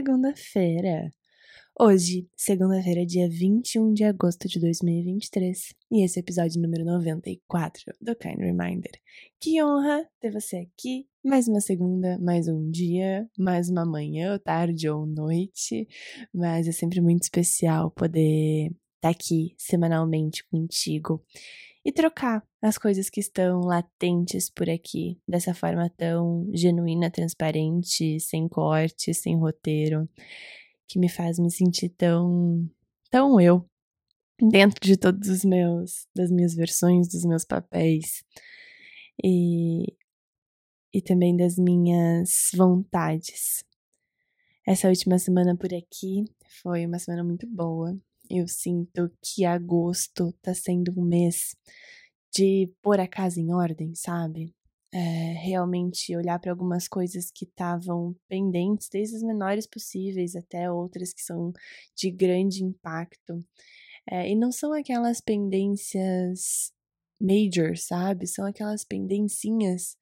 segunda-feira. 0.00 1.12
Hoje, 1.78 2.26
segunda-feira, 2.34 3.04
dia 3.04 3.28
21 3.28 3.92
de 3.92 4.02
agosto 4.02 4.48
de 4.48 4.58
2023, 4.58 5.74
e 5.92 6.02
esse 6.02 6.18
é 6.18 6.20
o 6.20 6.24
episódio 6.24 6.60
número 6.60 6.86
94 6.86 7.92
do 8.00 8.16
Kind 8.16 8.38
Reminder. 8.38 8.92
Que 9.38 9.62
honra 9.62 10.08
ter 10.18 10.32
você 10.32 10.56
aqui, 10.56 11.06
mais 11.22 11.48
uma 11.48 11.60
segunda, 11.60 12.18
mais 12.18 12.48
um 12.48 12.70
dia, 12.70 13.28
mais 13.38 13.68
uma 13.68 13.84
manhã, 13.84 14.32
ou 14.32 14.38
tarde 14.38 14.88
ou 14.88 15.04
noite, 15.04 15.86
mas 16.32 16.66
é 16.66 16.72
sempre 16.72 17.02
muito 17.02 17.24
especial 17.24 17.90
poder 17.90 18.68
estar 18.68 18.74
tá 19.02 19.10
aqui 19.10 19.54
semanalmente 19.58 20.46
contigo 20.48 21.22
e 21.84 21.92
trocar 21.92 22.46
as 22.60 22.76
coisas 22.76 23.08
que 23.08 23.20
estão 23.20 23.60
latentes 23.60 24.50
por 24.50 24.68
aqui, 24.68 25.18
dessa 25.26 25.54
forma 25.54 25.88
tão 25.96 26.48
genuína, 26.52 27.10
transparente, 27.10 28.20
sem 28.20 28.46
corte, 28.48 29.14
sem 29.14 29.38
roteiro, 29.38 30.08
que 30.86 30.98
me 30.98 31.08
faz 31.08 31.38
me 31.38 31.50
sentir 31.50 31.88
tão, 31.90 32.68
tão 33.10 33.40
eu, 33.40 33.64
dentro 34.38 34.86
de 34.86 34.96
todos 34.96 35.28
os 35.28 35.44
meus, 35.44 36.06
das 36.14 36.30
minhas 36.30 36.54
versões, 36.54 37.08
dos 37.08 37.24
meus 37.24 37.44
papéis 37.44 38.24
e, 39.22 39.96
e 40.92 41.00
também 41.00 41.36
das 41.36 41.56
minhas 41.56 42.50
vontades. 42.54 43.64
Essa 44.66 44.88
última 44.88 45.18
semana 45.18 45.56
por 45.56 45.72
aqui 45.72 46.24
foi 46.62 46.84
uma 46.84 46.98
semana 46.98 47.24
muito 47.24 47.46
boa 47.46 47.98
eu 48.30 48.46
sinto 48.46 49.10
que 49.22 49.44
agosto 49.44 50.32
tá 50.40 50.54
sendo 50.54 50.92
um 50.96 51.04
mês 51.04 51.56
de 52.32 52.72
pôr 52.82 53.00
a 53.00 53.08
casa 53.08 53.40
em 53.40 53.52
ordem, 53.52 53.94
sabe? 53.94 54.54
É, 54.92 54.98
realmente 55.44 56.16
olhar 56.16 56.38
para 56.38 56.50
algumas 56.50 56.88
coisas 56.88 57.30
que 57.30 57.44
estavam 57.44 58.14
pendentes, 58.28 58.88
desde 58.90 59.16
as 59.16 59.22
menores 59.22 59.66
possíveis 59.66 60.34
até 60.36 60.70
outras 60.70 61.12
que 61.12 61.22
são 61.22 61.52
de 61.96 62.10
grande 62.10 62.64
impacto. 62.64 63.38
É, 64.10 64.30
e 64.30 64.36
não 64.36 64.52
são 64.52 64.72
aquelas 64.72 65.20
pendências 65.20 66.72
major, 67.20 67.76
sabe? 67.76 68.26
São 68.26 68.46
aquelas 68.46 68.84
pendencinhas 68.84 69.96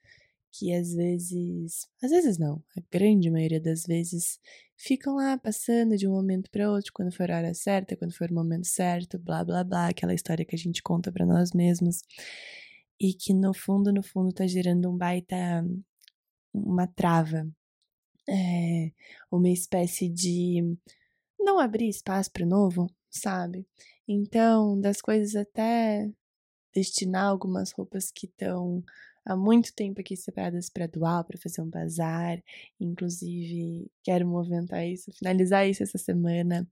que 0.52 0.72
às 0.74 0.94
vezes, 0.94 1.86
às 2.02 2.10
vezes 2.10 2.38
não, 2.38 2.62
a 2.76 2.80
grande 2.90 3.30
maioria 3.30 3.60
das 3.60 3.84
vezes 3.84 4.38
ficam 4.76 5.16
lá 5.16 5.36
passando 5.38 5.96
de 5.96 6.06
um 6.08 6.12
momento 6.12 6.50
para 6.50 6.70
outro, 6.70 6.92
quando 6.92 7.12
for 7.12 7.30
a 7.30 7.36
hora 7.36 7.54
certa, 7.54 7.96
quando 7.96 8.14
for 8.14 8.30
o 8.30 8.34
momento 8.34 8.66
certo, 8.66 9.18
blá 9.18 9.44
blá 9.44 9.64
blá, 9.64 9.88
aquela 9.88 10.14
história 10.14 10.44
que 10.44 10.54
a 10.54 10.58
gente 10.58 10.82
conta 10.82 11.12
para 11.12 11.26
nós 11.26 11.52
mesmos 11.52 12.02
e 13.00 13.14
que 13.14 13.32
no 13.34 13.54
fundo, 13.54 13.92
no 13.92 14.02
fundo 14.02 14.32
tá 14.32 14.46
gerando 14.46 14.90
um 14.90 14.96
baita 14.96 15.64
uma 16.52 16.86
trava, 16.86 17.48
é, 18.28 18.92
uma 19.30 19.48
espécie 19.48 20.08
de 20.08 20.76
não 21.38 21.58
abrir 21.58 21.88
espaço 21.88 22.30
para 22.32 22.44
o 22.44 22.48
novo, 22.48 22.86
sabe? 23.10 23.66
Então, 24.06 24.80
das 24.80 25.00
coisas 25.00 25.36
até 25.36 26.10
destinar 26.74 27.24
algumas 27.26 27.72
roupas 27.72 28.10
que 28.10 28.26
estão 28.26 28.82
há 29.24 29.36
muito 29.36 29.74
tempo 29.74 30.00
aqui 30.00 30.16
separadas 30.16 30.70
para 30.70 30.86
doar, 30.86 31.24
para 31.24 31.38
fazer 31.38 31.60
um 31.62 31.70
bazar. 31.70 32.42
Inclusive, 32.80 33.90
quero 34.02 34.26
movimentar 34.26 34.86
isso, 34.86 35.12
finalizar 35.12 35.68
isso 35.68 35.82
essa 35.82 35.98
semana. 35.98 36.68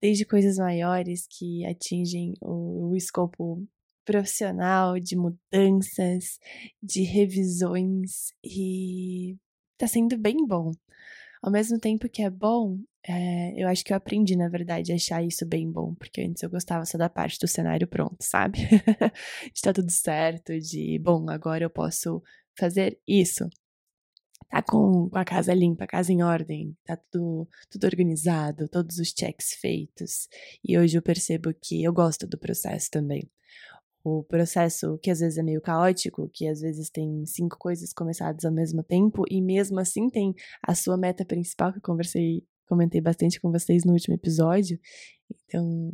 Desde 0.00 0.24
coisas 0.24 0.58
maiores 0.58 1.26
que 1.28 1.64
atingem 1.66 2.34
o, 2.40 2.90
o 2.90 2.96
escopo 2.96 3.66
profissional, 4.04 4.98
de 5.00 5.16
mudanças, 5.16 6.38
de 6.82 7.02
revisões, 7.02 8.32
e 8.44 9.36
tá 9.78 9.86
sendo 9.86 10.18
bem 10.18 10.46
bom. 10.46 10.72
Ao 11.44 11.50
mesmo 11.50 11.78
tempo 11.78 12.08
que 12.08 12.22
é 12.22 12.30
bom, 12.30 12.78
é, 13.06 13.52
eu 13.62 13.68
acho 13.68 13.84
que 13.84 13.92
eu 13.92 13.96
aprendi, 13.98 14.34
na 14.34 14.48
verdade, 14.48 14.92
a 14.92 14.94
achar 14.94 15.22
isso 15.22 15.44
bem 15.44 15.70
bom, 15.70 15.94
porque 15.94 16.22
antes 16.22 16.42
eu 16.42 16.48
gostava 16.48 16.86
só 16.86 16.96
da 16.96 17.10
parte 17.10 17.38
do 17.38 17.46
cenário 17.46 17.86
pronto, 17.86 18.16
sabe? 18.22 18.60
de 19.52 19.60
tá 19.60 19.70
tudo 19.70 19.90
certo, 19.90 20.58
de, 20.58 20.98
bom, 21.00 21.28
agora 21.28 21.62
eu 21.62 21.68
posso 21.68 22.22
fazer 22.58 22.98
isso. 23.06 23.46
Tá 24.48 24.62
com 24.62 25.10
a 25.12 25.22
casa 25.22 25.52
limpa, 25.52 25.84
a 25.84 25.86
casa 25.86 26.10
em 26.10 26.22
ordem, 26.22 26.74
tá 26.82 26.96
tudo, 27.10 27.46
tudo 27.68 27.84
organizado, 27.84 28.66
todos 28.66 28.98
os 28.98 29.12
checks 29.14 29.52
feitos. 29.60 30.28
E 30.66 30.78
hoje 30.78 30.96
eu 30.96 31.02
percebo 31.02 31.52
que 31.52 31.84
eu 31.84 31.92
gosto 31.92 32.26
do 32.26 32.38
processo 32.38 32.90
também 32.90 33.28
o 34.04 34.22
processo 34.22 34.98
que 35.02 35.10
às 35.10 35.20
vezes 35.20 35.38
é 35.38 35.42
meio 35.42 35.62
caótico, 35.62 36.28
que 36.32 36.46
às 36.46 36.60
vezes 36.60 36.90
tem 36.90 37.24
cinco 37.24 37.56
coisas 37.58 37.90
começadas 37.94 38.44
ao 38.44 38.52
mesmo 38.52 38.82
tempo 38.82 39.24
e 39.30 39.40
mesmo 39.40 39.80
assim 39.80 40.10
tem 40.10 40.34
a 40.62 40.74
sua 40.74 40.98
meta 40.98 41.24
principal 41.24 41.72
que 41.72 41.78
eu 41.78 41.82
conversei, 41.82 42.44
comentei 42.66 43.00
bastante 43.00 43.40
com 43.40 43.50
vocês 43.50 43.82
no 43.82 43.94
último 43.94 44.14
episódio. 44.14 44.78
Então, 45.46 45.90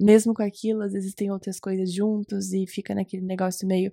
mesmo 0.00 0.32
com 0.32 0.42
aquilo, 0.42 0.82
às 0.82 0.92
vezes 0.92 1.14
tem 1.14 1.32
outras 1.32 1.58
coisas 1.58 1.92
juntos 1.92 2.52
e 2.52 2.64
fica 2.64 2.94
naquele 2.94 3.26
negócio 3.26 3.66
meio 3.66 3.90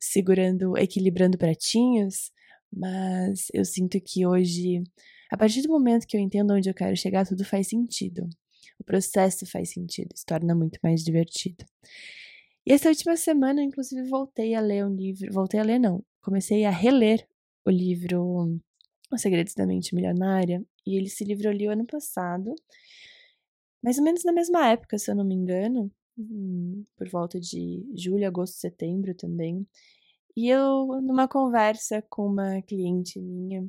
segurando, 0.00 0.76
equilibrando 0.76 1.38
pratinhos, 1.38 2.32
mas 2.72 3.46
eu 3.54 3.64
sinto 3.64 4.00
que 4.00 4.26
hoje, 4.26 4.82
a 5.30 5.36
partir 5.36 5.62
do 5.62 5.68
momento 5.68 6.04
que 6.04 6.16
eu 6.16 6.20
entendo 6.20 6.52
onde 6.52 6.68
eu 6.68 6.74
quero 6.74 6.96
chegar, 6.96 7.24
tudo 7.24 7.44
faz 7.44 7.68
sentido. 7.68 8.28
O 8.76 8.82
processo 8.82 9.46
faz 9.46 9.72
sentido, 9.72 10.08
se 10.16 10.26
torna 10.26 10.52
muito 10.52 10.80
mais 10.82 11.04
divertido. 11.04 11.64
E 12.66 12.72
essa 12.72 12.88
última 12.88 13.16
semana, 13.16 13.62
inclusive, 13.62 14.08
voltei 14.08 14.54
a 14.54 14.60
ler 14.60 14.86
um 14.86 14.94
livro. 14.94 15.32
Voltei 15.32 15.60
a 15.60 15.62
ler, 15.62 15.78
não. 15.78 16.02
Comecei 16.22 16.64
a 16.64 16.70
reler 16.70 17.26
o 17.64 17.70
livro 17.70 18.58
Os 19.12 19.20
Segredos 19.20 19.54
da 19.54 19.66
Mente 19.66 19.94
Milionária. 19.94 20.64
E 20.86 20.98
esse 20.98 21.24
livro 21.24 21.48
eu 21.48 21.52
li 21.52 21.68
o 21.68 21.70
ano 21.70 21.86
passado, 21.86 22.54
mais 23.82 23.98
ou 23.98 24.04
menos 24.04 24.24
na 24.24 24.32
mesma 24.32 24.68
época, 24.70 24.98
se 24.98 25.10
eu 25.10 25.14
não 25.14 25.24
me 25.24 25.34
engano, 25.34 25.90
hum, 26.18 26.84
por 26.96 27.08
volta 27.08 27.38
de 27.40 27.84
julho, 27.94 28.26
agosto, 28.26 28.56
setembro 28.56 29.14
também. 29.14 29.66
E 30.36 30.48
eu, 30.48 30.86
numa 31.02 31.28
conversa 31.28 32.02
com 32.08 32.26
uma 32.26 32.62
cliente 32.62 33.20
minha, 33.20 33.66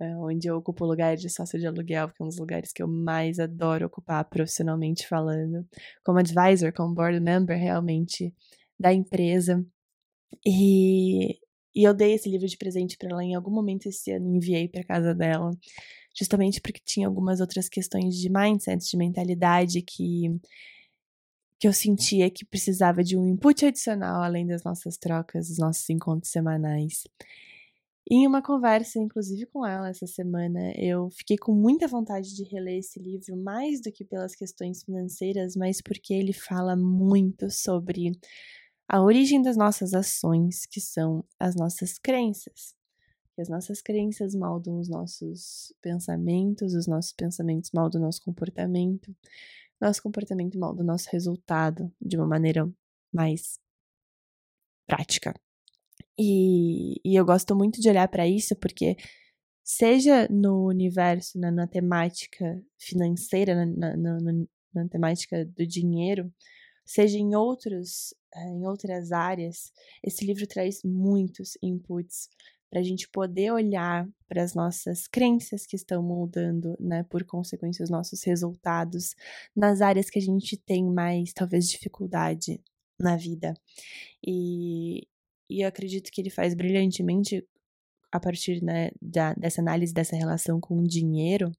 onde 0.00 0.48
eu 0.48 0.56
ocupo 0.56 0.84
lugar 0.86 1.16
de 1.16 1.28
sócio 1.28 1.58
de 1.58 1.66
aluguel, 1.66 2.08
que 2.08 2.22
é 2.22 2.24
um 2.24 2.28
dos 2.28 2.38
lugares 2.38 2.72
que 2.72 2.82
eu 2.82 2.88
mais 2.88 3.38
adoro 3.38 3.86
ocupar 3.86 4.24
profissionalmente 4.24 5.06
falando, 5.06 5.66
como 6.04 6.18
advisor, 6.18 6.72
como 6.72 6.94
board 6.94 7.20
member 7.20 7.58
realmente 7.58 8.34
da 8.78 8.92
empresa. 8.92 9.64
E, 10.46 11.38
e 11.74 11.84
eu 11.84 11.94
dei 11.94 12.14
esse 12.14 12.28
livro 12.28 12.46
de 12.46 12.56
presente 12.56 12.96
para 12.96 13.10
ela 13.10 13.24
em 13.24 13.34
algum 13.34 13.50
momento 13.50 13.86
esse 13.86 14.10
ano, 14.12 14.34
enviei 14.34 14.68
para 14.68 14.84
casa 14.84 15.14
dela, 15.14 15.50
justamente 16.18 16.60
porque 16.60 16.80
tinha 16.84 17.06
algumas 17.06 17.40
outras 17.40 17.68
questões 17.68 18.16
de 18.16 18.30
mindset, 18.30 18.88
de 18.90 18.96
mentalidade 18.96 19.82
que 19.82 20.40
que 21.58 21.68
eu 21.68 21.72
sentia 21.72 22.28
que 22.28 22.44
precisava 22.44 23.04
de 23.04 23.16
um 23.16 23.24
input 23.24 23.64
adicional 23.64 24.20
além 24.20 24.44
das 24.44 24.64
nossas 24.64 24.96
trocas, 24.96 25.46
dos 25.46 25.58
nossos 25.58 25.88
encontros 25.90 26.32
semanais. 26.32 27.04
Em 28.10 28.26
uma 28.26 28.42
conversa, 28.42 28.98
inclusive 28.98 29.46
com 29.46 29.64
ela 29.64 29.88
essa 29.88 30.06
semana, 30.06 30.72
eu 30.76 31.08
fiquei 31.10 31.36
com 31.38 31.54
muita 31.54 31.86
vontade 31.86 32.34
de 32.34 32.44
reler 32.44 32.78
esse 32.78 32.98
livro, 32.98 33.36
mais 33.36 33.80
do 33.80 33.92
que 33.92 34.04
pelas 34.04 34.34
questões 34.34 34.82
financeiras, 34.82 35.56
mas 35.56 35.80
porque 35.80 36.12
ele 36.12 36.32
fala 36.32 36.76
muito 36.76 37.48
sobre 37.50 38.12
a 38.88 39.02
origem 39.02 39.40
das 39.42 39.56
nossas 39.56 39.94
ações, 39.94 40.66
que 40.66 40.80
são 40.80 41.24
as 41.38 41.54
nossas 41.56 41.98
crenças. 41.98 42.74
as 43.38 43.48
nossas 43.48 43.80
crenças 43.82 44.34
moldam 44.34 44.78
os 44.78 44.88
nossos 44.88 45.72
pensamentos, 45.82 46.74
os 46.74 46.86
nossos 46.86 47.12
pensamentos 47.12 47.70
moldam 47.74 48.00
o 48.02 48.04
nosso 48.04 48.22
comportamento, 48.22 49.14
nosso 49.80 50.02
comportamento 50.02 50.58
molda 50.58 50.82
o 50.82 50.86
nosso 50.86 51.08
resultado 51.10 51.92
de 52.00 52.16
uma 52.16 52.26
maneira 52.26 52.70
mais 53.12 53.58
prática. 54.86 55.34
E, 56.24 57.00
e 57.04 57.16
eu 57.16 57.24
gosto 57.24 57.56
muito 57.56 57.80
de 57.80 57.88
olhar 57.88 58.06
para 58.06 58.28
isso 58.28 58.54
porque, 58.54 58.96
seja 59.64 60.28
no 60.30 60.68
universo, 60.68 61.36
na, 61.38 61.50
na 61.50 61.66
temática 61.66 62.62
financeira, 62.78 63.66
na, 63.66 63.96
na, 63.96 64.18
na, 64.72 64.88
temática 64.88 65.44
do 65.44 65.66
dinheiro, 65.66 66.32
seja 66.84 67.18
em 67.18 67.34
outros 67.34 68.14
eh, 68.36 68.50
em 68.50 68.64
outras 68.66 69.10
áreas, 69.10 69.72
esse 70.02 70.24
livro 70.24 70.46
traz 70.46 70.82
muitos 70.84 71.58
inputs 71.60 72.28
para 72.70 72.80
a 72.80 72.84
gente 72.84 73.08
poder 73.08 73.52
olhar 73.52 74.08
para 74.28 74.42
as 74.44 74.54
nossas 74.54 75.08
crenças 75.08 75.66
que 75.66 75.76
estão 75.76 76.02
moldando, 76.02 76.76
né, 76.80 77.02
por 77.10 77.24
consequência, 77.24 77.82
os 77.82 77.90
nossos 77.90 78.22
resultados 78.24 79.14
nas 79.56 79.80
áreas 79.82 80.08
que 80.08 80.18
a 80.20 80.22
gente 80.22 80.56
tem 80.56 80.84
mais, 80.84 81.32
talvez, 81.34 81.68
dificuldade 81.68 82.60
na 82.98 83.16
vida. 83.16 83.54
E, 84.26 85.06
e 85.58 85.64
acredito 85.64 86.10
que 86.10 86.20
ele 86.20 86.30
faz 86.30 86.54
brilhantemente 86.54 87.46
a 88.10 88.20
partir 88.20 88.62
né, 88.62 88.90
da, 89.00 89.32
dessa 89.34 89.60
análise 89.60 89.92
dessa 89.92 90.16
relação 90.16 90.60
com 90.60 90.78
o 90.78 90.86
dinheiro. 90.86 91.50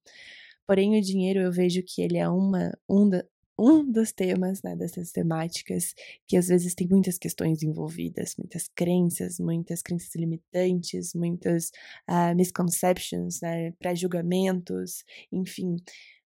Porém, 0.67 0.97
o 0.97 1.01
dinheiro 1.01 1.39
eu 1.39 1.51
vejo 1.51 1.81
que 1.83 2.01
ele 2.01 2.17
é 2.17 2.29
uma, 2.29 2.71
um 2.87 3.09
da, 3.09 3.25
um 3.57 3.89
dos 3.89 4.11
temas, 4.11 4.61
né, 4.63 4.75
dessas 4.75 5.11
temáticas, 5.11 5.93
que 6.27 6.37
às 6.37 6.47
vezes 6.47 6.73
tem 6.73 6.87
muitas 6.87 7.17
questões 7.17 7.61
envolvidas, 7.63 8.35
muitas 8.37 8.67
crenças, 8.67 9.39
muitas 9.39 9.81
crenças 9.81 10.13
limitantes, 10.15 11.13
muitas 11.13 11.69
uh, 12.09 12.35
misconceptions, 12.35 13.41
né, 13.41 13.71
pré-julgamentos, 13.73 15.03
enfim. 15.31 15.77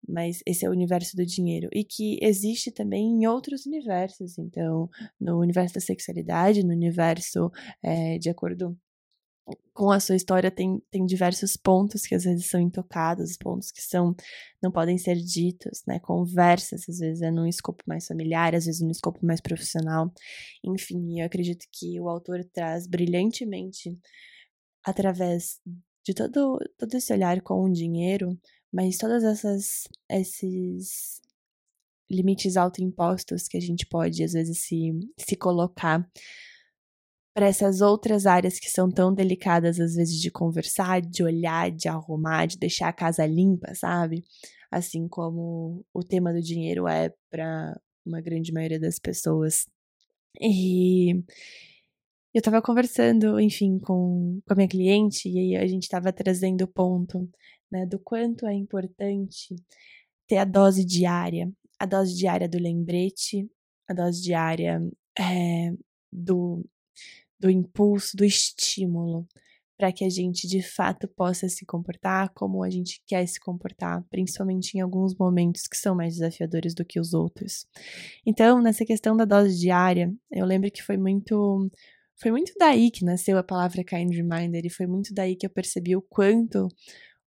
Mas 0.08 0.40
esse 0.46 0.64
é 0.64 0.68
o 0.68 0.72
universo 0.72 1.16
do 1.16 1.24
dinheiro. 1.24 1.68
E 1.72 1.84
que 1.84 2.18
existe 2.22 2.70
também 2.70 3.04
em 3.06 3.26
outros 3.26 3.66
universos. 3.66 4.38
Então, 4.38 4.88
no 5.20 5.40
universo 5.40 5.74
da 5.74 5.80
sexualidade, 5.80 6.64
no 6.64 6.72
universo 6.72 7.50
é, 7.82 8.18
de 8.18 8.30
acordo 8.30 8.76
com 9.72 9.90
a 9.90 10.00
sua 10.00 10.16
história 10.16 10.50
tem, 10.50 10.80
tem 10.90 11.04
diversos 11.04 11.56
pontos 11.56 12.06
que 12.06 12.14
às 12.14 12.24
vezes 12.24 12.46
são 12.46 12.60
intocados, 12.60 13.36
pontos 13.36 13.70
que 13.70 13.82
são 13.82 14.14
não 14.62 14.70
podem 14.70 14.96
ser 14.96 15.16
ditos, 15.16 15.82
né? 15.86 15.98
Conversas, 15.98 16.88
às 16.88 16.98
vezes 16.98 17.22
é 17.22 17.30
num 17.30 17.46
escopo 17.46 17.82
mais 17.86 18.06
familiar, 18.06 18.54
às 18.54 18.66
vezes 18.66 18.80
num 18.80 18.90
escopo 18.90 19.24
mais 19.24 19.40
profissional. 19.40 20.12
Enfim, 20.64 21.20
eu 21.20 21.26
acredito 21.26 21.66
que 21.72 22.00
o 22.00 22.08
autor 22.08 22.44
traz 22.52 22.86
brilhantemente 22.86 23.98
através 24.84 25.60
de 26.04 26.14
todo, 26.14 26.58
todo 26.78 26.94
esse 26.94 27.12
olhar 27.12 27.40
com 27.42 27.64
o 27.64 27.72
dinheiro, 27.72 28.38
mas 28.74 28.98
todas 28.98 29.22
essas 29.22 29.84
esses 30.10 31.22
limites 32.10 32.56
autoimpostos 32.56 33.46
que 33.46 33.56
a 33.56 33.60
gente 33.60 33.86
pode 33.86 34.22
às 34.24 34.32
vezes 34.32 34.58
se, 34.62 34.92
se 35.18 35.36
colocar 35.36 36.04
para 37.34 37.46
essas 37.46 37.80
outras 37.80 38.26
áreas 38.26 38.60
que 38.60 38.70
são 38.70 38.90
tão 38.90 39.12
delicadas, 39.12 39.80
às 39.80 39.94
vezes, 39.96 40.20
de 40.20 40.30
conversar, 40.30 41.00
de 41.02 41.24
olhar, 41.24 41.68
de 41.70 41.88
arrumar, 41.88 42.46
de 42.46 42.56
deixar 42.56 42.88
a 42.88 42.92
casa 42.92 43.26
limpa, 43.26 43.74
sabe? 43.74 44.22
Assim 44.70 45.08
como 45.08 45.84
o 45.92 46.04
tema 46.04 46.32
do 46.32 46.40
dinheiro 46.40 46.86
é 46.86 47.12
para 47.28 47.76
uma 48.06 48.20
grande 48.20 48.52
maioria 48.52 48.78
das 48.78 49.00
pessoas. 49.00 49.66
E 50.40 51.10
eu 52.32 52.38
estava 52.38 52.62
conversando, 52.62 53.40
enfim, 53.40 53.80
com, 53.80 54.40
com 54.46 54.52
a 54.52 54.56
minha 54.56 54.68
cliente, 54.68 55.28
e 55.28 55.38
aí 55.38 55.56
a 55.56 55.66
gente 55.66 55.84
estava 55.84 56.12
trazendo 56.12 56.62
o 56.62 56.68
ponto 56.68 57.28
né, 57.74 57.84
do 57.84 57.98
quanto 57.98 58.46
é 58.46 58.54
importante 58.54 59.56
ter 60.28 60.38
a 60.38 60.44
dose 60.44 60.84
diária, 60.84 61.52
a 61.76 61.84
dose 61.84 62.16
diária 62.16 62.48
do 62.48 62.56
lembrete, 62.56 63.50
a 63.88 63.92
dose 63.92 64.22
diária 64.22 64.80
é, 65.18 65.72
do 66.12 66.64
do 67.38 67.50
impulso, 67.50 68.16
do 68.16 68.24
estímulo, 68.24 69.26
para 69.76 69.92
que 69.92 70.04
a 70.04 70.08
gente 70.08 70.46
de 70.46 70.62
fato 70.62 71.06
possa 71.08 71.48
se 71.48 71.66
comportar 71.66 72.32
como 72.32 72.62
a 72.62 72.70
gente 72.70 73.02
quer 73.06 73.26
se 73.26 73.40
comportar, 73.40 74.02
principalmente 74.08 74.74
em 74.74 74.80
alguns 74.80 75.14
momentos 75.16 75.66
que 75.66 75.76
são 75.76 75.94
mais 75.94 76.14
desafiadores 76.14 76.74
do 76.74 76.84
que 76.84 76.98
os 77.00 77.12
outros. 77.12 77.66
Então, 78.24 78.62
nessa 78.62 78.84
questão 78.86 79.16
da 79.16 79.24
dose 79.24 79.58
diária, 79.58 80.14
eu 80.30 80.46
lembro 80.46 80.70
que 80.70 80.82
foi 80.82 80.96
muito 80.96 81.70
foi 82.16 82.30
muito 82.30 82.52
daí 82.56 82.90
que 82.92 83.04
nasceu 83.04 83.36
a 83.36 83.42
palavra 83.42 83.82
kind 83.84 84.14
reminder 84.14 84.64
e 84.64 84.70
foi 84.70 84.86
muito 84.86 85.12
daí 85.12 85.34
que 85.36 85.44
eu 85.44 85.50
percebi 85.50 85.96
o 85.96 86.00
quanto 86.00 86.68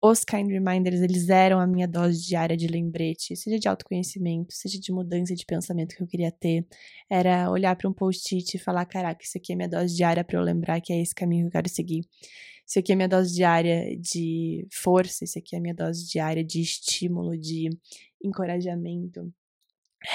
os 0.05 0.25
Kind 0.25 0.49
Reminders, 0.49 0.99
eles 0.99 1.29
eram 1.29 1.61
a 1.61 1.65
minha 1.65 1.87
dose 1.87 2.25
diária 2.25 2.57
de 2.57 2.67
lembrete, 2.67 3.37
seja 3.37 3.57
de 3.57 3.69
autoconhecimento, 3.69 4.53
seja 4.53 4.77
de 4.77 4.91
mudança 4.91 5.33
de 5.33 5.45
pensamento 5.45 5.95
que 5.95 6.03
eu 6.03 6.07
queria 6.07 6.29
ter. 6.29 6.67
Era 7.09 7.49
olhar 7.49 7.73
para 7.77 7.89
um 7.89 7.93
post-it 7.93 8.57
e 8.57 8.59
falar: 8.59 8.85
caraca, 8.85 9.23
isso 9.23 9.37
aqui 9.37 9.53
é 9.53 9.55
minha 9.55 9.69
dose 9.69 9.95
diária 9.95 10.21
para 10.21 10.37
eu 10.37 10.43
lembrar 10.43 10.81
que 10.81 10.91
é 10.91 11.01
esse 11.01 11.15
caminho 11.15 11.43
que 11.43 11.47
eu 11.47 11.51
quero 11.53 11.69
seguir. 11.69 12.01
Isso 12.67 12.79
aqui 12.79 12.91
é 12.91 12.95
minha 12.95 13.07
dose 13.07 13.33
diária 13.33 13.97
de 13.97 14.67
força, 14.73 15.23
isso 15.23 15.39
aqui 15.39 15.55
é 15.55 15.59
minha 15.61 15.73
dose 15.73 16.05
diária 16.05 16.43
de 16.43 16.61
estímulo, 16.61 17.37
de 17.37 17.69
encorajamento. 18.21 19.33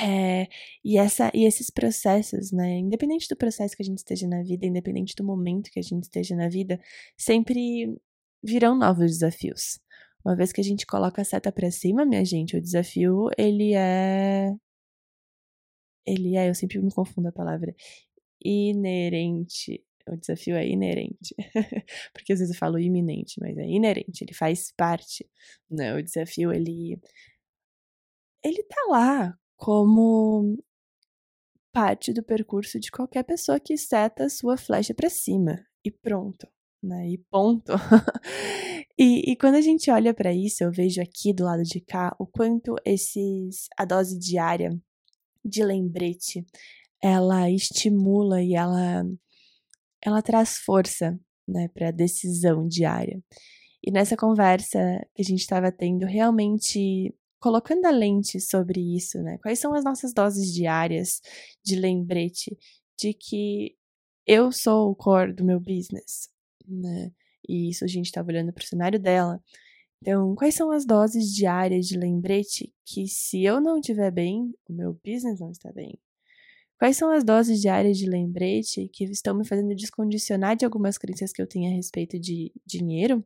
É, 0.03 0.49
e, 0.85 0.99
essa, 0.99 1.31
e 1.35 1.47
esses 1.47 1.71
processos, 1.71 2.53
né? 2.53 2.79
Independente 2.79 3.27
do 3.27 3.37
processo 3.37 3.75
que 3.75 3.83
a 3.83 3.87
gente 3.87 3.99
esteja 3.99 4.29
na 4.29 4.43
vida, 4.43 4.67
independente 4.67 5.15
do 5.17 5.25
momento 5.25 5.71
que 5.71 5.79
a 5.79 5.83
gente 5.83 6.05
esteja 6.05 6.37
na 6.37 6.49
vida, 6.49 6.79
sempre 7.17 7.97
virão 8.43 8.77
novos 8.77 9.13
desafios. 9.13 9.81
Uma 10.25 10.37
vez 10.37 10.53
que 10.53 10.61
a 10.61 10.65
gente 10.65 10.87
coloca 10.87 11.23
a 11.23 11.25
seta 11.25 11.51
para 11.53 11.71
cima, 11.71 12.05
minha 12.05 12.25
gente, 12.25 12.57
o 12.57 12.61
desafio, 12.61 13.29
ele 13.39 13.75
é. 13.75 14.55
Ele 16.07 16.37
é, 16.37 16.49
eu 16.49 16.55
sempre 16.55 16.79
me 16.81 16.91
confundo 16.93 17.29
a 17.29 17.33
palavra. 17.33 17.75
Inerente. 18.45 19.85
O 20.09 20.17
desafio 20.17 20.57
é 20.57 20.67
inerente. 20.67 21.35
Porque 22.13 22.33
às 22.33 22.39
vezes 22.41 22.55
eu 22.55 22.59
falo 22.59 22.79
iminente, 22.79 23.39
mas 23.41 23.57
é 23.59 23.67
inerente, 23.67 24.25
ele 24.25 24.35
faz 24.35 24.73
parte. 24.77 25.29
Né? 25.71 25.95
O 25.95 26.03
desafio, 26.03 26.53
ele. 26.53 27.01
Ele 28.43 28.63
tá 28.65 28.87
lá 28.89 29.39
como 29.57 30.59
parte 31.73 32.13
do 32.13 32.23
percurso 32.23 32.81
de 32.81 32.91
qualquer 32.91 33.25
pessoa 33.25 33.61
que 33.61 33.77
seta 33.77 34.25
a 34.25 34.31
sua 34.31 34.57
flecha 34.57 34.95
para 34.95 35.11
cima. 35.11 35.65
E 35.85 35.91
pronto 35.91 36.49
né? 36.83 37.09
E 37.11 37.19
ponto. 37.31 37.73
e, 38.99 39.33
e 39.33 39.37
quando 39.37 39.57
a 39.57 39.61
gente 39.61 39.91
olha 39.91 40.15
para 40.15 40.33
isso, 40.33 40.65
eu 40.65 40.71
vejo 40.71 41.01
aqui 41.01 41.33
do 41.33 41.45
lado 41.45 41.63
de 41.63 41.81
cá 41.81 42.15
o 42.19 42.27
quanto 42.27 42.77
esses 42.85 43.69
a 43.77 43.85
dose 43.85 44.19
diária 44.19 44.71
de 45.45 45.65
lembrete 45.65 46.45
ela 47.03 47.51
estimula 47.51 48.43
e 48.43 48.55
ela 48.55 49.05
ela 50.05 50.23
traz 50.23 50.59
força, 50.59 51.19
né, 51.47 51.69
para 51.69 51.91
decisão 51.91 52.69
diária. 52.69 53.21
E 53.85 53.91
nessa 53.91 54.17
conversa 54.17 54.79
que 55.15 55.23
a 55.23 55.25
gente 55.25 55.41
estava 55.41 55.73
tendo, 55.73 56.07
realmente 56.07 57.15
colocando 57.41 57.87
a 57.87 57.91
lente 57.91 58.41
sobre 58.41 58.81
isso, 58.97 59.19
né? 59.23 59.39
Quais 59.39 59.59
são 59.59 59.75
as 59.75 59.85
nossas 59.85 60.13
doses 60.13 60.53
diárias 60.53 61.21
de 61.65 61.77
lembrete 61.77 62.57
de 62.99 63.15
que 63.15 63.77
eu 64.27 64.53
sou 64.53 64.91
o 64.91 64.97
core 64.97 65.33
do 65.33 65.45
meu 65.45 65.61
business, 65.61 66.29
né? 66.69 67.13
E 67.49 67.71
isso 67.71 67.85
a 67.85 67.89
gente 67.89 68.07
estava 68.07 68.29
olhando 68.29 68.53
para 68.53 68.63
o 68.63 68.67
cenário 68.67 68.99
dela. 69.01 69.43
Então, 70.01 70.35
quais 70.37 70.55
são 70.55 70.71
as 70.71 70.87
doses 70.87 71.35
diárias 71.35 71.87
de 71.87 71.99
lembrete 71.99 72.73
que, 72.85 73.09
se 73.09 73.43
eu 73.45 73.61
não 73.61 73.79
estiver 73.79 74.11
bem, 74.11 74.55
o 74.69 74.73
meu 74.73 74.95
business 75.05 75.41
não 75.41 75.51
está 75.51 75.73
bem? 75.73 75.99
Quais 76.79 76.97
são 76.97 77.11
as 77.11 77.25
doses 77.25 77.61
diárias 77.61 77.99
de 77.99 78.09
lembrete 78.09 78.89
que 78.93 79.05
estão 79.05 79.37
me 79.37 79.45
fazendo 79.45 79.75
descondicionar 79.75 80.57
de 80.57 80.65
algumas 80.65 80.97
crenças 80.97 81.33
que 81.33 81.43
eu 81.43 81.47
tenho 81.47 81.69
a 81.73 81.75
respeito 81.75 82.19
de 82.21 82.53
dinheiro 82.65 83.25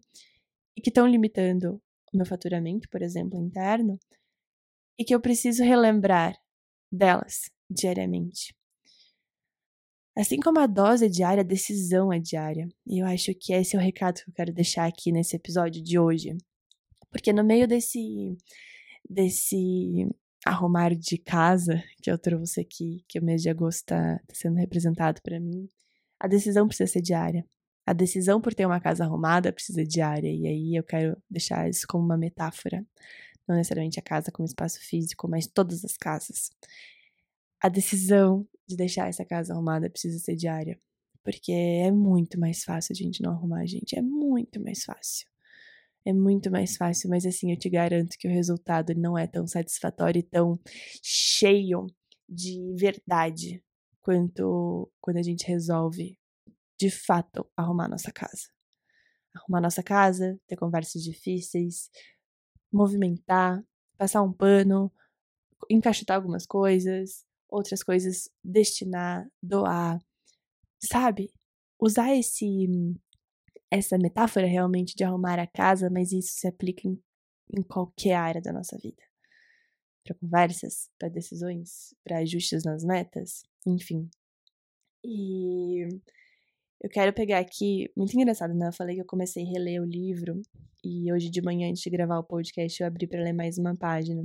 e 0.74 0.80
que 0.80 0.88
estão 0.88 1.06
limitando 1.06 1.80
o 2.12 2.16
meu 2.16 2.24
faturamento, 2.24 2.88
por 2.88 3.02
exemplo, 3.02 3.38
interno, 3.38 3.98
e 4.98 5.04
que 5.04 5.14
eu 5.14 5.20
preciso 5.20 5.62
relembrar 5.62 6.34
delas 6.90 7.50
diariamente? 7.70 8.55
Assim 10.16 10.38
como 10.38 10.58
a 10.60 10.66
dose 10.66 11.06
é 11.06 11.08
diária, 11.08 11.40
a 11.40 11.44
decisão 11.44 12.12
é 12.12 12.19
diária. 12.19 12.69
E 12.86 13.02
eu 13.02 13.06
acho 13.06 13.34
que 13.34 13.52
esse 13.52 13.76
é 13.76 13.78
o 13.78 13.82
recado 13.82 14.22
que 14.22 14.31
eu 14.31 14.34
quero 14.34 14.52
deixar 14.52 14.86
aqui 14.86 15.10
nesse 15.10 15.36
episódio 15.36 15.82
de 15.82 15.98
hoje. 15.98 16.36
Porque 17.10 17.32
no 17.32 17.44
meio 17.44 17.66
desse 17.66 18.36
desse 19.08 20.08
arrumar 20.44 20.94
de 20.94 21.19
casa 21.19 21.82
que 22.02 22.10
eu 22.10 22.19
trouxe 22.19 22.60
aqui, 22.60 23.04
que 23.08 23.19
o 23.19 23.24
mês 23.24 23.42
de 23.42 23.50
agosto 23.50 23.81
está 23.81 24.19
tá 24.19 24.34
sendo 24.34 24.56
representado 24.56 25.20
para 25.22 25.40
mim, 25.40 25.69
a 26.20 26.26
decisão 26.28 26.66
precisa 26.69 26.92
ser 26.92 27.02
diária. 27.02 27.44
A 27.86 27.92
decisão 27.92 28.40
por 28.40 28.54
ter 28.54 28.66
uma 28.66 28.81
casa 28.81 29.04
arrumada 29.04 29.52
precisa 29.52 29.84
diária. 29.84 30.31
E 30.32 30.46
aí 30.46 30.76
eu 30.76 30.84
quero 30.84 31.16
deixar 31.28 31.69
isso 31.69 31.86
como 31.88 32.04
uma 32.04 32.16
metáfora. 32.16 32.84
Não 33.46 33.56
necessariamente 33.56 33.98
a 33.98 34.02
casa 34.02 34.31
como 34.31 34.46
espaço 34.46 34.78
físico, 34.81 35.28
mas 35.28 35.46
todas 35.46 35.84
as 35.84 35.96
casas. 35.96 36.50
A 37.60 37.69
decisão 37.69 38.46
de 38.69 38.76
deixar 38.76 39.08
essa 39.08 39.24
casa 39.24 39.52
arrumada 39.52 39.90
precisa 39.90 40.19
ser 40.19 40.36
diária. 40.36 40.81
Porque 41.24 41.52
é 41.52 41.90
muito 41.90 42.38
mais 42.38 42.64
fácil 42.64 42.92
a 42.92 42.96
gente 42.96 43.22
não 43.22 43.32
arrumar, 43.32 43.64
gente. 43.66 43.96
É 43.96 44.02
muito 44.02 44.60
mais 44.60 44.82
fácil. 44.84 45.26
É 46.04 46.12
muito 46.12 46.50
mais 46.50 46.76
fácil, 46.76 47.08
mas 47.08 47.24
assim, 47.24 47.52
eu 47.52 47.58
te 47.58 47.70
garanto 47.70 48.16
que 48.19 48.26
o 48.26 48.31
resultado 48.31 48.92
não 48.94 49.16
é 49.16 49.26
tão 49.26 49.46
satisfatório 49.46 50.19
e 50.19 50.22
tão 50.22 50.58
cheio 51.00 51.86
de 52.28 52.74
verdade 52.74 53.62
quanto 54.00 54.90
quando 55.00 55.19
a 55.19 55.22
gente 55.22 55.46
resolve 55.46 56.19
de 56.78 56.90
fato 56.90 57.46
arrumar 57.56 57.88
nossa 57.88 58.10
casa. 58.10 58.48
Arrumar 59.34 59.60
nossa 59.60 59.82
casa, 59.82 60.36
ter 60.48 60.56
conversas 60.56 61.02
difíceis, 61.02 61.88
movimentar, 62.72 63.64
passar 63.96 64.22
um 64.22 64.32
pano, 64.32 64.92
encaixotar 65.70 66.16
algumas 66.16 66.44
coisas, 66.46 67.24
outras 67.52 67.82
coisas 67.82 68.28
destinar, 68.42 69.28
doar, 69.42 70.00
sabe? 70.80 71.30
Usar 71.80 72.14
esse 72.14 72.66
essa 73.70 73.96
metáfora 73.96 74.46
realmente 74.46 74.94
de 74.94 75.02
arrumar 75.02 75.38
a 75.38 75.46
casa, 75.46 75.88
mas 75.90 76.12
isso 76.12 76.34
se 76.34 76.46
aplica 76.46 76.86
em, 76.86 77.02
em 77.56 77.62
qualquer 77.62 78.14
área 78.14 78.40
da 78.40 78.52
nossa 78.52 78.76
vida. 78.76 79.02
Para 80.04 80.14
conversas, 80.16 80.90
para 80.98 81.08
decisões, 81.08 81.94
para 82.04 82.18
ajustes 82.18 82.64
nas 82.64 82.84
metas, 82.84 83.42
enfim. 83.66 84.10
E 85.04 85.88
eu 86.82 86.90
quero 86.90 87.12
pegar 87.14 87.38
aqui, 87.38 87.90
muito 87.96 88.14
engraçado, 88.14 88.52
né? 88.52 88.68
Eu 88.68 88.72
falei 88.72 88.96
que 88.96 89.00
eu 89.00 89.06
comecei 89.06 89.44
a 89.44 89.48
reler 89.48 89.80
o 89.80 89.86
livro 89.86 90.42
e 90.84 91.12
hoje 91.12 91.30
de 91.30 91.40
manhã, 91.40 91.70
antes 91.70 91.82
de 91.82 91.90
gravar 91.90 92.18
o 92.18 92.24
podcast, 92.24 92.80
eu 92.80 92.86
abri 92.86 93.06
para 93.06 93.22
ler 93.22 93.32
mais 93.32 93.56
uma 93.56 93.74
página. 93.76 94.22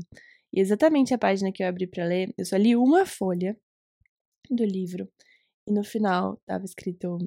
E 0.54 0.60
exatamente 0.60 1.13
a 1.13 1.18
página 1.18 1.51
que 1.51 1.63
eu 1.63 1.68
abri 1.68 1.88
para 1.88 2.06
ler, 2.06 2.34
eu 2.38 2.46
só 2.46 2.56
li 2.58 2.75
uma 2.75 3.06
folha 3.06 3.58
do 4.50 4.63
livro 4.63 5.10
e 5.68 5.72
no 5.72 5.84
final 5.84 6.42
tava 6.46 6.63
escrito 6.63 7.18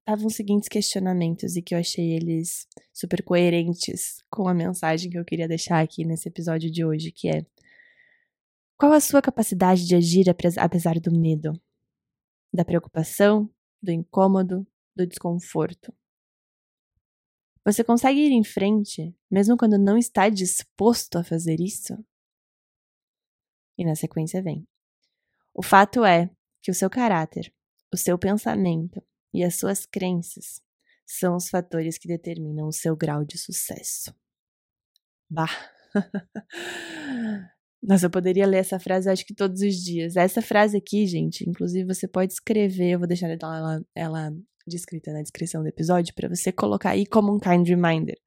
estavam 0.00 0.26
os 0.26 0.34
seguintes 0.34 0.68
questionamentos 0.68 1.56
e 1.56 1.62
que 1.62 1.74
eu 1.74 1.78
achei 1.78 2.12
eles 2.12 2.66
super 2.92 3.22
coerentes 3.22 4.22
com 4.28 4.46
a 4.46 4.52
mensagem 4.52 5.10
que 5.10 5.18
eu 5.18 5.24
queria 5.24 5.48
deixar 5.48 5.80
aqui 5.80 6.04
nesse 6.04 6.28
episódio 6.28 6.70
de 6.70 6.84
hoje, 6.84 7.10
que 7.10 7.28
é 7.28 7.46
qual 8.76 8.92
a 8.92 9.00
sua 9.00 9.22
capacidade 9.22 9.86
de 9.86 9.94
agir 9.94 10.26
apesar 10.28 11.00
do 11.00 11.10
medo, 11.10 11.58
da 12.52 12.64
preocupação, 12.64 13.48
do 13.82 13.90
incômodo, 13.90 14.66
do 14.94 15.06
desconforto? 15.06 15.90
Você 17.64 17.82
consegue 17.82 18.20
ir 18.20 18.30
em 18.30 18.44
frente 18.44 19.16
mesmo 19.30 19.56
quando 19.56 19.78
não 19.78 19.96
está 19.96 20.28
disposto 20.28 21.16
a 21.16 21.24
fazer 21.24 21.60
isso? 21.60 21.96
E 23.76 23.84
na 23.84 23.94
sequência 23.94 24.42
vem. 24.42 24.66
O 25.54 25.62
fato 25.62 26.04
é 26.04 26.30
que 26.62 26.70
o 26.70 26.74
seu 26.74 26.90
caráter, 26.90 27.52
o 27.92 27.96
seu 27.96 28.18
pensamento 28.18 29.02
e 29.32 29.44
as 29.44 29.56
suas 29.56 29.84
crenças 29.86 30.62
são 31.06 31.36
os 31.36 31.48
fatores 31.48 31.98
que 31.98 32.08
determinam 32.08 32.66
o 32.66 32.72
seu 32.72 32.96
grau 32.96 33.24
de 33.24 33.38
sucesso. 33.38 34.14
Bah! 35.28 35.50
Nossa, 37.82 38.06
eu 38.06 38.10
poderia 38.10 38.46
ler 38.46 38.58
essa 38.58 38.78
frase 38.78 39.10
acho 39.10 39.26
que 39.26 39.34
todos 39.34 39.60
os 39.60 39.74
dias. 39.76 40.16
Essa 40.16 40.40
frase 40.40 40.76
aqui, 40.76 41.06
gente, 41.06 41.48
inclusive 41.48 41.84
você 41.86 42.08
pode 42.08 42.32
escrever, 42.32 42.92
eu 42.92 42.98
vou 42.98 43.06
deixar 43.06 43.28
ela, 43.28 43.84
ela 43.94 44.32
descrita 44.66 45.12
na 45.12 45.20
descrição 45.20 45.62
do 45.62 45.68
episódio 45.68 46.14
para 46.14 46.28
você 46.28 46.50
colocar 46.50 46.90
aí 46.90 47.04
como 47.04 47.34
um 47.34 47.38
kind 47.38 47.68
reminder. 47.68 48.18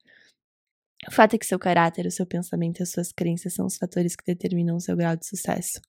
O 1.06 1.12
fato 1.12 1.36
é 1.36 1.38
que 1.38 1.46
seu 1.46 1.60
caráter, 1.60 2.06
o 2.06 2.12
seu 2.12 2.25
pensamento 2.25 2.80
e 2.80 2.84
as 2.84 2.89
suas 2.89 3.12
crenças 3.12 3.54
são 3.54 3.66
os 3.66 3.77
fatores 3.77 4.16
que 4.16 4.25
determinam 4.25 4.77
o 4.77 4.82
seu 4.82 4.96
grau 4.96 5.16
de 5.16 5.27
sucesso. 5.27 5.80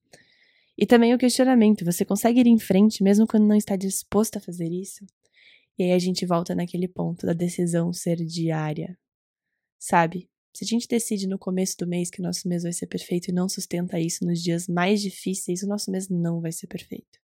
E 0.77 0.87
também 0.87 1.15
o 1.15 1.19
questionamento: 1.19 1.85
você 1.85 2.05
consegue 2.05 2.41
ir 2.41 2.47
em 2.47 2.59
frente 2.59 3.03
mesmo 3.03 3.27
quando 3.27 3.47
não 3.47 3.57
está 3.57 3.75
disposto 3.75 4.37
a 4.37 4.41
fazer 4.41 4.71
isso? 4.71 5.05
E 5.79 5.85
aí 5.85 5.93
a 5.93 5.99
gente 5.99 6.27
volta 6.27 6.55
naquele 6.55 6.89
ponto 6.89 7.27
da 7.27 7.33
decisão 7.33 7.93
ser 7.93 8.17
diária. 8.17 8.99
Sabe? 9.79 10.29
Se 10.53 10.65
a 10.65 10.67
gente 10.67 10.89
decide 10.89 11.29
no 11.29 11.39
começo 11.39 11.77
do 11.79 11.87
mês 11.87 12.11
que 12.11 12.21
o 12.21 12.25
nosso 12.25 12.49
mês 12.49 12.65
vai 12.65 12.73
ser 12.73 12.87
perfeito 12.87 13.29
e 13.29 13.33
não 13.33 13.49
sustenta 13.49 14.01
isso 14.01 14.25
nos 14.25 14.43
dias 14.43 14.67
mais 14.67 15.01
difíceis, 15.01 15.63
o 15.63 15.69
nosso 15.69 15.91
mês 15.91 16.09
não 16.09 16.41
vai 16.41 16.51
ser 16.51 16.67
perfeito. 16.67 17.21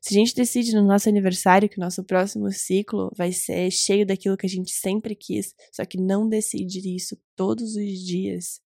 Se 0.00 0.14
a 0.14 0.18
gente 0.18 0.34
decide 0.34 0.74
no 0.74 0.84
nosso 0.84 1.08
aniversário 1.08 1.68
que 1.68 1.78
o 1.78 1.80
nosso 1.80 2.04
próximo 2.04 2.50
ciclo 2.52 3.10
vai 3.16 3.32
ser 3.32 3.70
cheio 3.70 4.06
daquilo 4.06 4.36
que 4.36 4.46
a 4.46 4.48
gente 4.48 4.72
sempre 4.72 5.14
quis, 5.14 5.54
só 5.72 5.84
que 5.84 5.98
não 5.98 6.28
decide 6.28 6.94
isso 6.94 7.16
todos 7.36 7.74
os 7.76 7.98
dias, 7.98 8.60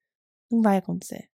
não 0.51 0.63
vai 0.63 0.79
acontecer. 0.79 1.29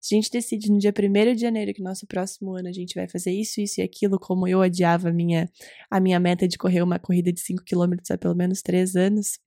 Se 0.00 0.14
a 0.14 0.16
gente 0.16 0.30
decide 0.30 0.70
no 0.70 0.78
dia 0.78 0.92
1 0.92 1.34
de 1.34 1.42
janeiro 1.42 1.74
que 1.74 1.80
no 1.82 1.88
nosso 1.88 2.06
próximo 2.06 2.54
ano 2.54 2.68
a 2.68 2.72
gente 2.72 2.94
vai 2.94 3.08
fazer 3.08 3.32
isso, 3.32 3.60
isso 3.60 3.80
e 3.80 3.82
aquilo, 3.82 4.18
como 4.18 4.46
eu 4.46 4.62
adiava 4.62 5.08
a 5.08 5.12
minha, 5.12 5.50
a 5.90 6.00
minha 6.00 6.20
meta 6.20 6.46
de 6.46 6.56
correr 6.56 6.82
uma 6.82 6.98
corrida 6.98 7.32
de 7.32 7.40
5 7.40 7.64
km 7.64 7.96
há 8.10 8.16
pelo 8.16 8.34
menos 8.34 8.62
3 8.62 8.94
anos, 8.96 9.38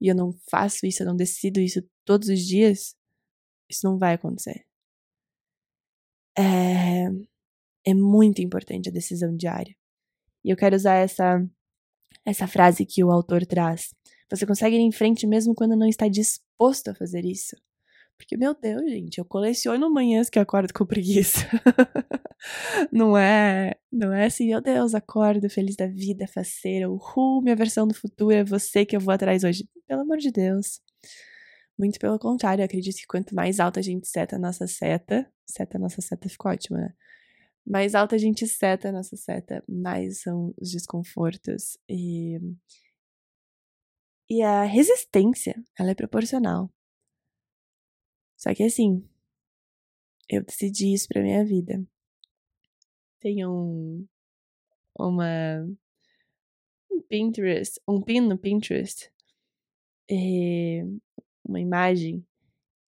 e 0.00 0.08
eu 0.08 0.14
não 0.14 0.32
faço 0.50 0.86
isso, 0.86 1.02
eu 1.02 1.06
não 1.06 1.16
decido 1.16 1.60
isso 1.60 1.82
todos 2.04 2.28
os 2.28 2.40
dias, 2.40 2.94
isso 3.68 3.86
não 3.86 3.98
vai 3.98 4.14
acontecer. 4.14 4.64
É, 6.38 7.08
é 7.86 7.94
muito 7.94 8.40
importante 8.42 8.88
a 8.88 8.92
decisão 8.92 9.36
diária. 9.36 9.74
E 10.44 10.50
eu 10.50 10.56
quero 10.56 10.76
usar 10.76 10.94
essa, 10.94 11.44
essa 12.24 12.46
frase 12.46 12.86
que 12.86 13.04
o 13.04 13.10
autor 13.10 13.44
traz. 13.46 13.94
Você 14.30 14.46
consegue 14.46 14.76
ir 14.76 14.80
em 14.80 14.92
frente 14.92 15.26
mesmo 15.26 15.54
quando 15.54 15.76
não 15.76 15.88
está 15.88 16.08
disposto 16.08 16.88
a 16.88 16.94
fazer 16.94 17.24
isso. 17.24 17.56
Porque, 18.16 18.36
meu 18.36 18.54
Deus, 18.54 18.82
gente, 18.82 19.18
eu 19.18 19.24
coleciono 19.24 19.90
manhãs 19.90 20.28
que 20.28 20.38
acordo 20.38 20.74
com 20.74 20.84
preguiça. 20.84 21.40
não 22.92 23.16
é, 23.16 23.74
não 23.90 24.12
é 24.12 24.26
assim, 24.26 24.48
meu 24.48 24.60
Deus, 24.60 24.94
acordo 24.94 25.48
feliz 25.48 25.74
da 25.74 25.86
vida, 25.86 26.26
faceira, 26.28 26.90
uhul, 26.90 27.42
minha 27.42 27.56
versão 27.56 27.88
do 27.88 27.94
futuro 27.94 28.34
é 28.34 28.44
você 28.44 28.84
que 28.84 28.94
eu 28.94 29.00
vou 29.00 29.14
atrás 29.14 29.42
hoje. 29.42 29.66
Pelo 29.88 30.02
amor 30.02 30.18
de 30.18 30.30
Deus. 30.30 30.80
Muito 31.78 31.98
pelo 31.98 32.18
contrário, 32.18 32.60
eu 32.60 32.66
acredito 32.66 32.96
que 32.96 33.06
quanto 33.06 33.34
mais 33.34 33.58
alta 33.58 33.80
a 33.80 33.82
gente 33.82 34.06
seta 34.06 34.36
a 34.36 34.38
nossa 34.38 34.66
seta, 34.66 35.26
seta 35.46 35.78
a 35.78 35.80
nossa 35.80 36.02
seta 36.02 36.28
ficou 36.28 36.52
ótima, 36.52 36.78
né? 36.78 36.92
Mais 37.66 37.94
alta 37.94 38.16
a 38.16 38.18
gente 38.18 38.46
seta 38.46 38.88
a 38.88 38.92
nossa 38.92 39.16
seta, 39.16 39.62
mais 39.68 40.22
são 40.22 40.54
os 40.58 40.70
desconfortos 40.72 41.78
e 41.88 42.38
e 44.32 44.42
a 44.42 44.62
resistência, 44.62 45.60
ela 45.76 45.90
é 45.90 45.94
proporcional. 45.94 46.70
Só 48.36 48.54
que 48.54 48.62
assim, 48.62 49.04
eu 50.28 50.44
decidi 50.44 50.94
isso 50.94 51.08
pra 51.08 51.20
minha 51.20 51.44
vida. 51.44 51.84
Tem 53.18 53.44
um. 53.44 54.06
Uma. 54.96 55.66
Um 56.90 57.02
Pinterest. 57.02 57.80
Um 57.88 58.00
pin 58.00 58.20
no 58.20 58.38
Pinterest. 58.38 59.10
É, 60.08 60.84
uma 61.44 61.60
imagem 61.60 62.24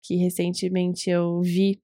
que 0.02 0.16
recentemente 0.16 1.08
eu 1.08 1.40
vi. 1.40 1.82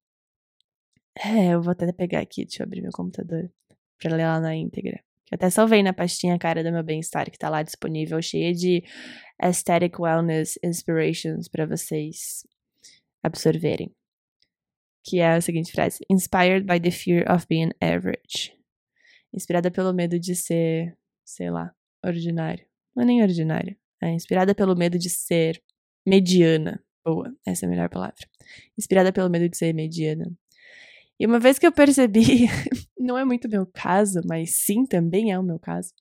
É, 1.25 1.55
eu 1.55 1.61
vou 1.61 1.73
até 1.73 1.91
pegar 1.93 2.21
aqui, 2.21 2.45
deixa 2.45 2.63
eu 2.63 2.67
abrir 2.67 2.81
meu 2.81 2.93
computador 2.93 3.51
pra 3.99 4.15
ler 4.15 4.25
lá 4.25 4.41
na 4.41 4.55
íntegra. 4.55 5.03
Que 5.27 5.35
até 5.35 5.51
salvei 5.51 5.83
na 5.83 5.93
pastinha 5.93 6.39
cara 6.39 6.63
do 6.63 6.73
meu 6.73 6.83
bem-estar, 6.83 7.31
que 7.31 7.39
tá 7.39 7.51
lá 7.51 7.63
disponível, 7.63 8.23
cheia 8.23 8.55
de 8.55 8.83
aesthetic 9.41 9.99
wellness 9.99 10.59
inspirations 10.65 11.49
para 11.49 11.67
vocês 11.67 12.47
absorverem. 13.23 13.95
Que 15.05 15.19
é 15.19 15.33
a 15.35 15.41
seguinte 15.41 15.73
frase: 15.73 15.99
Inspired 16.09 16.65
by 16.65 16.81
the 16.81 16.91
fear 16.91 17.31
of 17.31 17.47
being 17.49 17.71
average. 17.81 18.55
Inspirada 19.35 19.71
pelo 19.71 19.93
medo 19.93 20.19
de 20.19 20.35
ser, 20.35 20.97
sei 21.25 21.51
lá, 21.51 21.75
ordinário. 22.05 22.65
Não 22.95 23.03
é 23.03 23.07
nem 23.07 23.23
ordinário. 23.23 23.77
É 24.01 24.11
inspirada 24.11 24.55
pelo 24.55 24.77
medo 24.77 24.99
de 24.99 25.11
ser 25.11 25.61
mediana. 26.07 26.83
Boa, 27.05 27.35
essa 27.45 27.65
é 27.65 27.67
a 27.67 27.71
melhor 27.71 27.89
palavra. 27.89 28.27
Inspirada 28.79 29.13
pelo 29.13 29.29
medo 29.29 29.49
de 29.49 29.57
ser 29.57 29.75
mediana. 29.75 30.33
E 31.19 31.27
uma 31.27 31.41
vez 31.41 31.59
que 31.59 31.67
eu 31.67 31.73
percebi, 31.73 32.47
não 32.99 33.19
é 33.19 33.25
muito 33.25 33.49
meu 33.49 33.67
caso, 33.67 34.21
mas 34.25 34.57
sim 34.57 34.85
também 34.87 35.33
é 35.33 35.39
o 35.39 35.43
meu 35.43 35.59
caso. 35.59 35.93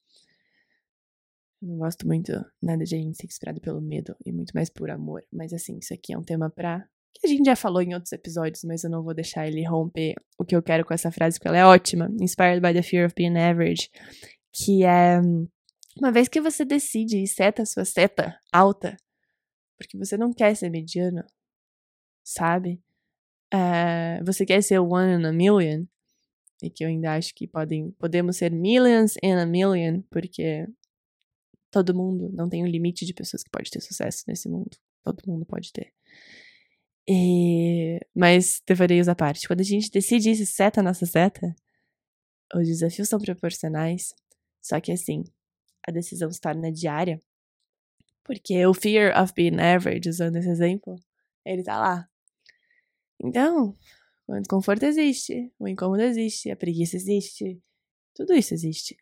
Não 1.60 1.78
gosto 1.78 2.06
muito 2.06 2.32
nada 2.62 2.84
de 2.84 2.94
a 2.94 2.98
gente 2.98 3.16
ser 3.16 3.26
inspirado 3.26 3.60
pelo 3.60 3.80
medo 3.80 4.14
e 4.24 4.32
muito 4.32 4.52
mais 4.54 4.70
por 4.70 4.90
amor. 4.90 5.24
Mas 5.32 5.52
assim, 5.52 5.78
isso 5.78 5.92
aqui 5.92 6.12
é 6.12 6.18
um 6.18 6.22
tema 6.22 6.48
pra 6.48 6.86
que 7.20 7.26
a 7.26 7.28
gente 7.28 7.46
já 7.46 7.56
falou 7.56 7.82
em 7.82 7.94
outros 7.94 8.12
episódios, 8.12 8.62
mas 8.64 8.84
eu 8.84 8.90
não 8.90 9.02
vou 9.02 9.12
deixar 9.12 9.46
ele 9.46 9.66
romper 9.66 10.14
o 10.38 10.44
que 10.44 10.54
eu 10.54 10.62
quero 10.62 10.84
com 10.84 10.94
essa 10.94 11.10
frase, 11.10 11.36
porque 11.36 11.48
ela 11.48 11.58
é 11.58 11.64
ótima. 11.64 12.08
Inspired 12.20 12.60
by 12.60 12.72
the 12.72 12.82
fear 12.82 13.06
of 13.06 13.14
being 13.14 13.36
average. 13.36 13.90
Que 14.52 14.84
é. 14.84 15.20
Uma 15.98 16.12
vez 16.12 16.28
que 16.28 16.40
você 16.40 16.64
decide 16.64 17.22
e 17.22 17.26
seta 17.26 17.62
a 17.62 17.66
sua 17.66 17.84
seta 17.84 18.38
alta, 18.52 18.96
porque 19.76 19.98
você 19.98 20.16
não 20.16 20.32
quer 20.32 20.54
ser 20.54 20.70
mediano, 20.70 21.24
sabe? 22.22 22.80
Uh, 23.52 24.24
você 24.24 24.44
quer 24.44 24.62
ser 24.62 24.78
one 24.78 25.20
in 25.20 25.24
a 25.24 25.32
million, 25.32 25.86
e 26.62 26.70
que 26.70 26.84
eu 26.84 26.88
ainda 26.88 27.14
acho 27.14 27.34
que 27.34 27.46
podem, 27.46 27.90
podemos 27.92 28.36
ser 28.36 28.50
millions 28.50 29.14
in 29.22 29.34
a 29.34 29.46
million, 29.46 30.02
porque 30.10 30.66
todo 31.70 31.94
mundo 31.94 32.30
não 32.32 32.48
tem 32.48 32.62
um 32.62 32.66
limite 32.66 33.06
de 33.06 33.14
pessoas 33.14 33.42
que 33.42 33.50
pode 33.50 33.70
ter 33.70 33.80
sucesso 33.80 34.24
nesse 34.26 34.48
mundo. 34.48 34.76
Todo 35.04 35.22
mundo 35.26 35.46
pode 35.46 35.72
ter. 35.72 35.92
E... 37.08 37.98
Mas 38.14 38.60
devaneios 38.66 39.08
à 39.08 39.14
parte. 39.14 39.46
Quando 39.46 39.60
a 39.60 39.64
gente 39.64 39.90
decide 39.90 40.30
isso, 40.30 40.44
seta 40.46 40.80
a 40.80 40.82
nossa 40.82 41.06
seta, 41.06 41.54
os 42.54 42.66
desafios 42.66 43.08
são 43.08 43.18
proporcionais. 43.18 44.14
Só 44.60 44.80
que 44.80 44.92
assim, 44.92 45.24
a 45.86 45.92
decisão 45.92 46.30
se 46.30 46.40
torna 46.40 46.72
diária. 46.72 47.22
Porque 48.24 48.66
o 48.66 48.74
fear 48.74 49.18
of 49.22 49.32
being 49.34 49.58
average, 49.58 50.08
usando 50.08 50.36
esse 50.36 50.50
exemplo, 50.50 50.96
ele 51.46 51.62
tá 51.62 51.78
lá. 51.78 52.08
Então, 53.22 53.76
o 54.26 54.38
desconforto 54.38 54.84
existe, 54.84 55.52
o 55.58 55.66
incômodo 55.66 56.02
existe, 56.02 56.50
a 56.50 56.56
preguiça 56.56 56.96
existe, 56.96 57.60
tudo 58.14 58.34
isso 58.34 58.54
existe. 58.54 58.96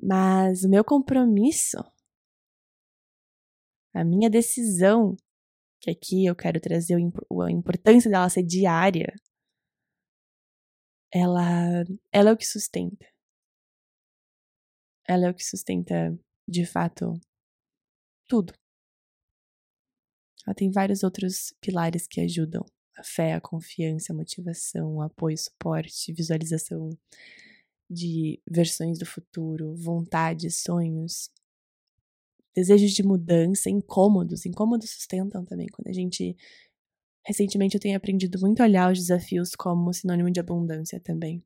Mas 0.00 0.64
o 0.64 0.68
meu 0.68 0.84
compromisso, 0.84 1.78
a 3.94 4.04
minha 4.04 4.28
decisão 4.30 5.16
que 5.80 5.90
aqui 5.90 6.24
eu 6.24 6.36
quero 6.36 6.60
trazer 6.60 6.94
a 6.94 7.50
importância 7.50 8.08
dela 8.08 8.28
ser 8.28 8.44
diária, 8.44 9.12
ela, 11.12 11.84
ela 12.12 12.30
é 12.30 12.32
o 12.32 12.36
que 12.36 12.46
sustenta. 12.46 13.06
Ela 15.06 15.26
é 15.26 15.30
o 15.30 15.34
que 15.34 15.44
sustenta, 15.44 16.16
de 16.48 16.64
fato, 16.64 17.12
tudo. 18.28 18.54
Ela 20.46 20.54
tem 20.54 20.70
vários 20.70 21.02
outros 21.02 21.54
pilares 21.60 22.06
que 22.06 22.20
ajudam. 22.20 22.64
A 22.96 23.02
fé, 23.04 23.34
a 23.34 23.40
confiança, 23.40 24.12
a 24.12 24.16
motivação, 24.16 24.96
o 24.96 25.02
apoio, 25.02 25.36
suporte, 25.38 26.12
visualização 26.12 26.90
de 27.90 28.40
versões 28.50 28.98
do 28.98 29.06
futuro, 29.06 29.74
vontades, 29.76 30.62
sonhos, 30.62 31.30
desejos 32.54 32.92
de 32.92 33.02
mudança, 33.02 33.70
incômodos. 33.70 34.46
Incômodos 34.46 34.90
sustentam 34.90 35.44
também. 35.44 35.68
Quando 35.68 35.88
a 35.88 35.92
gente 35.92 36.36
Recentemente 37.26 37.74
eu 37.76 37.80
tenho 37.80 37.96
aprendido 37.96 38.38
muito 38.40 38.60
a 38.60 38.64
olhar 38.64 38.92
os 38.92 38.98
desafios 38.98 39.54
como 39.56 39.92
sinônimo 39.92 40.30
de 40.30 40.40
abundância 40.40 41.00
também. 41.00 41.44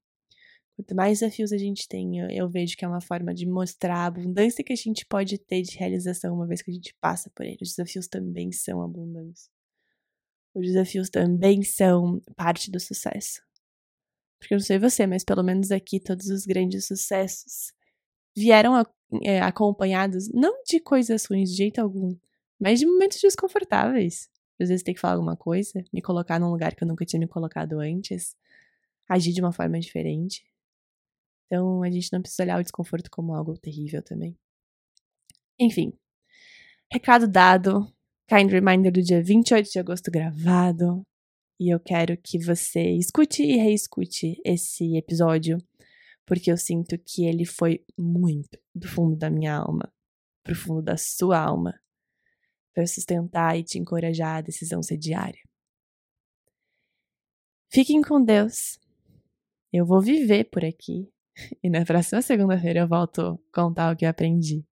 Quanto 0.77 0.95
mais 0.95 1.21
desafios 1.21 1.53
a 1.53 1.59
gente 1.59 1.89
tem, 1.89 2.19
eu 2.37 2.51
vejo 2.51 2.77
que 2.77 2.85
é 2.85 2.89
uma 2.89 3.01
forma 3.01 3.33
de 3.33 3.47
mostrar 3.47 3.97
a 3.97 4.07
abundância 4.07 4.63
que 4.63 4.75
a 4.75 4.77
gente 4.77 5.07
pode 5.07 5.39
ter 5.39 5.63
de 5.63 5.79
realização 5.79 6.35
uma 6.35 6.47
vez 6.47 6.61
que 6.61 6.71
a 6.71 6.75
gente 6.75 6.95
passa 7.01 7.31
por 7.35 7.47
eles. 7.47 7.71
Os 7.71 7.77
desafios 7.77 8.07
também 8.07 8.53
são 8.53 8.83
abundância. 8.83 9.51
Os 10.55 10.67
desafios 10.67 11.09
também 11.09 11.63
são 11.63 12.21
parte 12.37 12.71
do 12.71 12.79
sucesso. 12.79 13.41
Porque 14.39 14.53
eu 14.53 14.59
não 14.59 14.65
sei 14.65 14.79
você, 14.79 15.07
mas 15.07 15.25
pelo 15.25 15.43
menos 15.43 15.71
aqui 15.71 15.99
todos 15.99 16.27
os 16.29 16.45
grandes 16.45 16.87
sucessos 16.87 17.73
vieram 18.37 18.75
a, 18.75 18.87
é, 19.23 19.41
acompanhados 19.41 20.31
não 20.31 20.63
de 20.63 20.79
coisas 20.79 21.25
ruins 21.25 21.51
de 21.51 21.57
jeito 21.57 21.81
algum, 21.81 22.15
mas 22.61 22.79
de 22.81 22.87
momentos 22.87 23.19
desconfortáveis. 23.19 24.29
Às 24.61 24.69
vezes 24.69 24.83
tem 24.83 24.95
que 24.95 25.01
falar 25.01 25.15
alguma 25.15 25.37
coisa, 25.37 25.83
me 25.91 26.03
colocar 26.03 26.39
num 26.39 26.51
lugar 26.51 26.75
que 26.75 26.85
eu 26.85 26.89
nunca 26.89 27.07
tinha 27.07 27.21
me 27.21 27.27
colocado 27.27 27.81
antes, 27.81 28.37
agir 29.09 29.33
de 29.33 29.41
uma 29.41 29.53
forma 29.53 29.81
diferente. 29.81 30.45
Então 31.47 31.83
a 31.83 31.91
gente 31.91 32.13
não 32.13 32.21
precisa 32.21 32.43
olhar 32.43 32.59
o 32.59 32.63
desconforto 32.63 33.11
como 33.11 33.35
algo 33.35 33.57
terrível 33.57 34.03
também. 34.03 34.37
Enfim, 35.59 35.93
recado 36.93 37.27
dado, 37.27 37.87
kind 38.29 38.51
reminder 38.51 38.93
do 38.93 39.03
dia 39.03 39.23
28 39.23 39.71
de 39.71 39.79
agosto 39.79 40.11
gravado. 40.11 41.03
E 41.59 41.73
eu 41.73 41.81
quero 41.81 42.17
que 42.19 42.39
você 42.39 42.83
escute 42.97 43.43
e 43.43 43.57
reescute 43.57 44.39
esse 44.45 44.97
episódio, 44.97 45.57
porque 46.27 46.53
eu 46.53 46.57
sinto 46.59 46.99
que 46.99 47.25
ele 47.25 47.47
foi 47.47 47.83
muito 47.97 48.59
do 48.75 48.87
fundo 48.87 49.17
da 49.17 49.31
minha 49.31 49.57
alma, 49.57 49.91
pro 50.45 50.55
fundo 50.55 50.83
da 50.83 50.99
sua 50.99 51.41
alma, 51.41 51.81
para 52.75 52.87
sustentar 52.87 53.59
e 53.59 53.65
te 53.65 53.79
encorajar 53.79 54.37
a 54.37 54.41
decisão 54.43 54.83
ser 54.83 54.99
diária. 54.99 55.41
Fiquem 57.73 58.03
com 58.03 58.23
Deus. 58.23 58.79
Eu 59.73 59.87
vou 59.87 60.03
viver 60.03 60.45
por 60.51 60.63
aqui 60.63 61.11
E 61.63 61.71
na 61.71 61.85
próxima 61.85 62.23
segunda-feira 62.23 62.81
eu 62.81 62.89
volto 62.89 63.39
contar 63.53 63.93
o 63.93 63.97
que 63.97 64.05
eu 64.05 64.09
aprendi. 64.09 64.65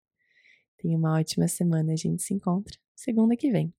Tenha 0.78 0.96
uma 0.96 1.18
ótima 1.18 1.48
semana. 1.48 1.92
A 1.92 1.96
gente 1.96 2.22
se 2.22 2.34
encontra 2.34 2.76
segunda 2.94 3.36
que 3.36 3.50
vem. 3.50 3.72